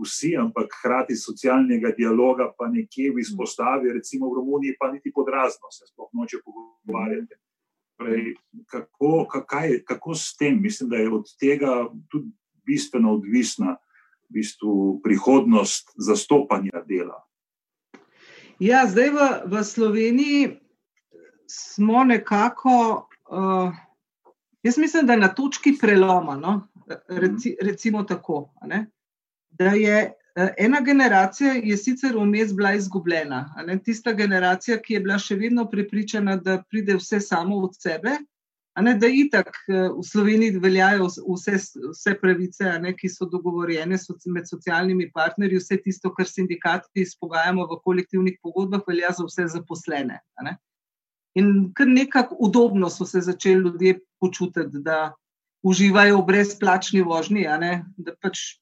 [0.00, 5.68] vsi, ampak hkrati socialnega dialoga pa nekje v izpostavi, recimo v Romuniji, pa niti podrazno
[5.70, 7.36] se sploh noče pogovarjati.
[8.00, 8.34] Prej,
[8.66, 10.56] kako, kakaj, kako s tem?
[10.62, 12.30] Mislim, da je od tega tudi
[12.64, 13.76] bistveno odvisna
[14.30, 17.18] v bistvu, prihodnost zastopanja dela.
[18.60, 20.40] Ja, zdaj v, v Sloveniji
[21.48, 23.72] smo nekako, uh,
[24.62, 26.68] jaz mislim, da na točki preloma, no?
[27.08, 28.50] Reci, recimo tako.
[29.50, 33.44] Da je ena generacija je sicer vmes bila izgubljena,
[33.84, 38.18] tista generacija, ki je bila še vedno prepričana, da pride vse samo od sebe,
[38.78, 41.56] Ne, da itak eh, v Sloveniji veljajo vse,
[41.90, 43.98] vse pravice, ne, ki so dogovorjene
[44.32, 50.20] med socialnimi partnerji, vse tisto, kar sindikati izpogajamo v kolektivnih pogodbah, velja za vse zaposlene.
[50.46, 50.56] Ne.
[51.34, 55.12] In kar nekako udobno so se začeli ljudje počutiti, da
[55.62, 58.59] uživajo v brezplačni vožnji, ne, da pač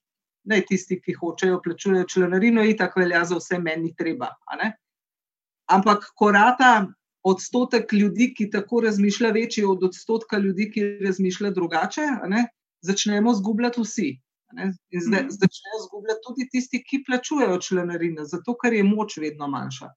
[0.49, 4.31] ne tisti, ki hočejo, plačujejo članarino, itak velja za vse, meni treba.
[5.69, 6.87] Ampak korata
[7.23, 12.07] odstotek ljudi, ki tako razmišlja, večji od odstotka ljudi, ki razmišlja drugače,
[12.81, 14.09] začnemo zgubljati vsi.
[14.57, 15.29] In zdaj mhm.
[15.29, 19.91] začnejo zgubljati tudi tisti, ki plačujejo članarine, zato ker je moč vedno manjša.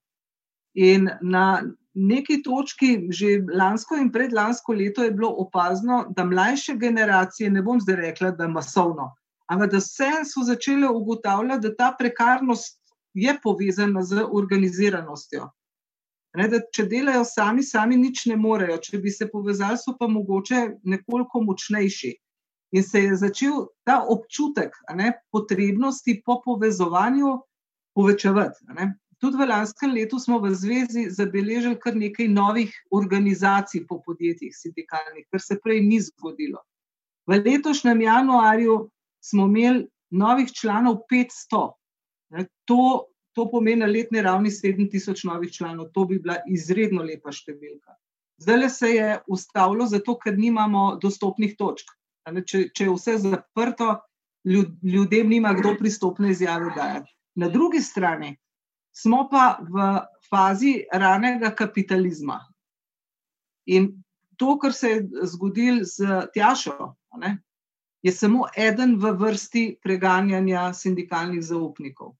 [0.73, 1.63] In na
[1.93, 7.81] neki točki, že lansko in predlansko leto, je bilo opazno, da mlajše generacije, ne bom
[7.81, 9.11] zdaj rekla, da masovno,
[9.53, 12.79] ampak da vse so začele ugotavljati, da ta prekarnost
[13.13, 15.49] je povezana z organiziranostjo.
[16.37, 18.79] Ne, da če delajo sami, sami nič ne morejo.
[18.81, 22.13] Če bi se povezali, so pa mogoče nekoliko močnejši.
[22.73, 27.35] In se je začel ta občutek ne, potrebnosti po povezovanju
[27.93, 28.65] povečevati.
[29.21, 35.27] Tudi v lanskem letu smo v zvezi zabeležili kar nekaj novih organizacij po podjetjih sindikalnih,
[35.31, 36.65] kar se prej ni zgodilo.
[37.29, 38.79] V letošnjem januarju
[39.23, 41.63] smo imeli novih članov 500.
[42.33, 47.31] Ne, to To pomeni na letni ravni 7000 novih članov, to bi bila izredno lepa
[47.33, 47.95] številka.
[48.37, 51.89] Zdaj se je ustavilo, zato ker nimamo dostopnih točk.
[52.23, 53.95] Če, če je vse zaprto,
[54.45, 57.09] ljudem nima kdo pristopne izjave dajati.
[57.41, 58.35] Na drugi strani
[58.93, 59.89] smo pa v
[60.29, 62.37] fazi ranega kapitalizma.
[63.65, 63.89] In
[64.37, 67.37] to, kar se je zgodilo z Tjašo, ne,
[68.03, 72.15] je samo eden v vrsti preganjanja sindikalnih zaupnikov.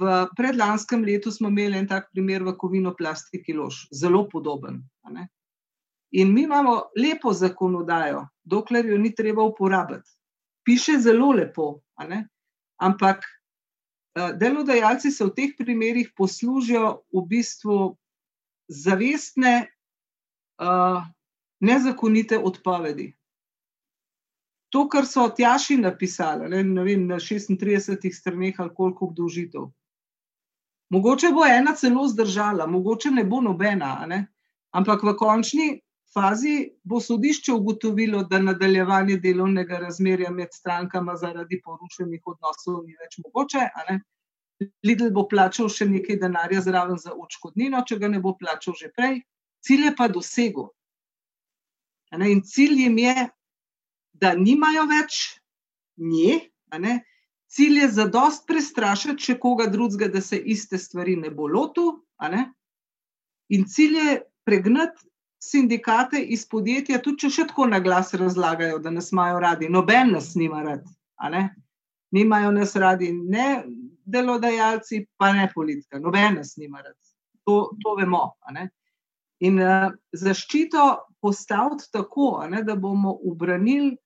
[0.00, 4.82] V predlanskem letu smo imeli en tak primer v Kovino plastiki lož, zelo podoben.
[6.12, 10.10] In mi imamo lepo zakonodajo, dokler jo ni treba uporabiti.
[10.64, 11.80] Piše zelo lepo,
[12.80, 13.24] ampak
[14.14, 17.96] delodajalci se v teh primerih poslužijo v bistvu
[18.68, 19.68] zavestne,
[21.60, 23.12] nezakonite odpovedi
[24.74, 29.68] to, kar so Tjaši napisali, ne, ne vem, na 36 straneh ali koliko obdolžitev.
[30.90, 34.26] Mogoče bo ena celo zdržala, mogoče ne bo nobena, ne?
[34.74, 35.68] ampak v končni
[36.14, 43.20] fazi bo sodišče ugotovilo, da nadaljevanje delovnega razmerja med strankama zaradi porušenih odnosov ni več
[43.22, 43.68] mogoče.
[44.86, 48.90] Lidl bo plačal še nekaj denarja zraven za odškodnino, če ga ne bo plačal že
[48.96, 49.22] prej,
[49.62, 50.68] cilj je pa dosegel.
[52.14, 53.30] In cilj jim je,
[54.20, 55.40] da nimajo več
[55.96, 56.50] nje.
[57.54, 61.92] Cilj je za dost prestrašiti še koga drugega, da se iste stvari ne bo lotil.
[63.54, 65.06] In cilj je pregnati
[65.44, 69.68] sindikate iz podjetja, tudi če še tako na glas razlagajo, da nas imajo radi.
[69.68, 70.86] Noben nas nima rad.
[72.14, 73.64] Nimajo nas radi ne
[74.04, 76.00] delodajalci, pa ne politika.
[76.00, 76.96] Noben nas nima rad.
[77.44, 78.24] To, to vemo.
[79.44, 80.84] In uh, zaščito
[81.20, 83.96] postaviti tako, ne, da bomo ubranili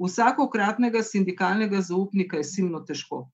[0.00, 3.28] vsakokratnega sindikalnega zaupnika je silno težko.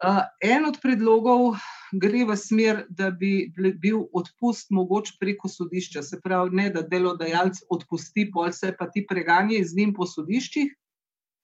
[0.00, 1.58] Uh, en od predlogov
[1.92, 7.60] gre v smer, da bi bil odpust mogoč preko sodišča, se pravi, ne da delodajalec
[7.68, 10.72] odpusti, pol se pa ti preganje z njim po sodiščih,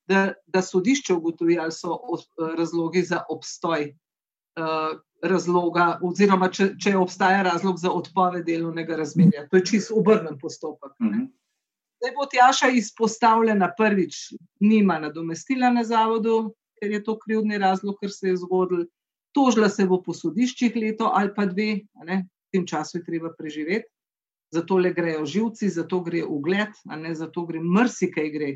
[0.09, 1.99] da, da sodišče ugotovi, ali so
[2.57, 9.49] razlogi za obstoj uh, razloga, oziroma če, če obstaja razlog za odpoved delovnega razmerja.
[9.51, 10.97] To je čisto obrnen postopek.
[10.97, 11.27] Uh mhm.
[11.97, 18.13] Zdaj bo Tjaša izpostavljena prvič, nima nadomestila na zavodu, ker je to krivdni razlog, ker
[18.13, 18.85] se je zgodil.
[19.33, 22.21] Tožila se bo po sodiščih leto ali pa dve, v
[22.53, 23.89] tem času je treba preživeti.
[24.55, 28.51] Zato le grejo živci, zato gre ugled, ne zato gre mrsikaj gre.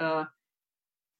[0.00, 0.24] Uh,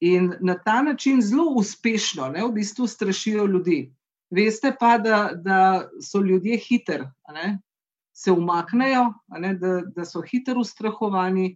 [0.00, 3.92] in na ta način zelo uspešno, ne, v bistvu strašijo ljudi.
[4.30, 7.04] Veste pa, da, da so ljudje hitri,
[8.16, 11.50] se umaknejo, ne, da, da so hitro ustrahovani,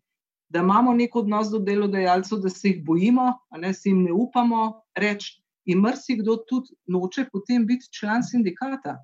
[0.53, 4.83] da imamo nek odnos do delodajalcev, da se jih bojimo, ne, se jim ne upamo
[4.99, 5.39] reči.
[5.71, 8.97] In mrsikdo tudi noče potem biti član sindikata,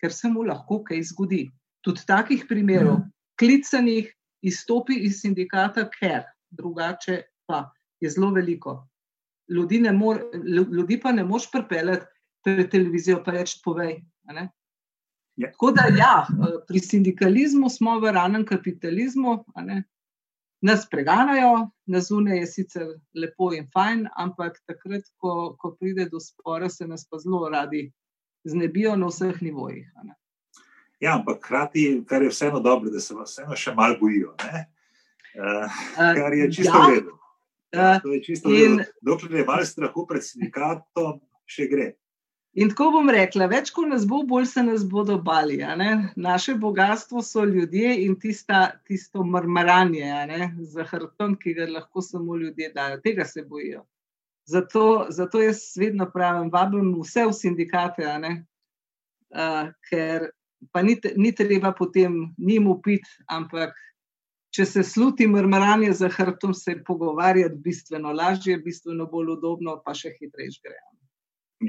[0.00, 1.44] ker se mu lahko kaj zgodi.
[1.84, 3.02] Tudi takih primerov,
[3.40, 4.08] klicanih,
[4.44, 6.22] izstopi iz sindikata, ker
[6.56, 7.66] drugače pa
[8.00, 8.78] je zelo veliko.
[9.52, 12.06] Ljudi, mor, ljudi pa ne moš pripeljati
[12.44, 13.98] pred televizijo in reči: Povej.
[15.36, 15.50] Ja.
[15.50, 16.26] Tako da, ja,
[16.68, 19.44] pri sindikalizmu smo v ranem kapitalizmu,
[20.64, 26.20] nas preganjajo, na zunaj je sicer lepo in fajn, ampak takrat, ko, ko pride do
[26.20, 27.90] spora, se nas pa zelo radi
[28.44, 29.90] znebijo na vseh nivojih.
[31.00, 34.36] Ja, ampak hkrati, kar je vseeno dobro, da se vas vseeno še malo bojijo.
[35.34, 36.86] Uh, kar je čisto ja.
[36.94, 37.18] redo.
[37.74, 38.86] Ja, to je čisto redo.
[39.02, 41.90] Dokler je malo strahu pred sindikatom, še gre.
[42.54, 45.56] In tako bom rekla, več kot nas bo, bolj se nas bodo bali.
[46.16, 52.70] Naše bogatstvo so ljudje in tista, tisto mrmaranje za hrbtom, ki ga lahko samo ljudje
[52.74, 53.00] dajo.
[53.02, 53.82] Tega se bojijo.
[54.46, 60.28] Zato, zato jaz vedno pravim, vabim vse v sindikate, uh, ker
[60.72, 63.74] pa ni, ni treba potem njim upiti, ampak
[64.54, 70.14] če se sluti mrmaranje za hrbtom, se pogovarjati bistveno lažje, bistveno bolj udobno, pa še
[70.20, 70.86] hitreje grejo.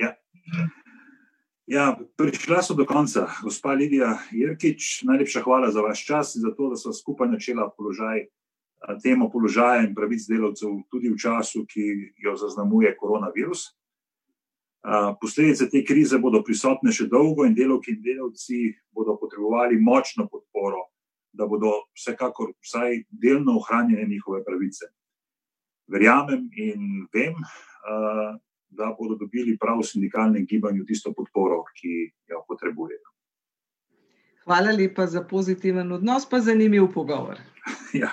[0.04, 0.14] Ja.
[1.66, 5.04] Ja, prišla so do konca, gospa Lidija Jirkič.
[5.04, 8.28] Najlepša hvala za vaš čas in za to, da so skupaj načela položaj,
[9.04, 13.74] temo položaja in pravic delavcev, tudi v času, ki jo zaznamuje koronavirus.
[15.22, 18.60] Posledice te krize bodo prisotne še dolgo in delavki in delavci
[18.94, 20.84] bodo potrebovali močno podporo,
[21.34, 24.94] da bodo vsekakor vsaj delno ohranjene njihove pravice.
[25.90, 27.34] Verjamem in vem,
[28.78, 33.10] da bodo dobili prav v sindikalnem gibanju tisto podporo, ki jo potrebujejo.
[34.46, 37.40] Hvala lepa za pozitiven odnos, pa zanimiv pogovor.
[38.04, 38.12] ja.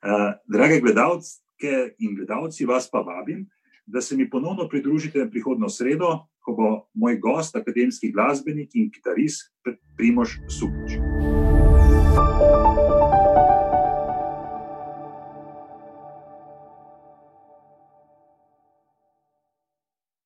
[0.00, 3.44] uh, drage gledalke in gledalci, vas pa vabim,
[3.86, 9.52] da se mi ponovno pridružite prihodno sredo, ko bo moj gost, akademski glasbenik in kitarist
[9.96, 11.07] Primož Supič.